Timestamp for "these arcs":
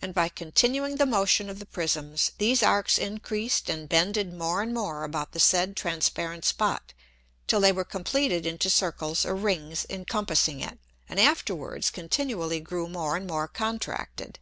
2.38-2.96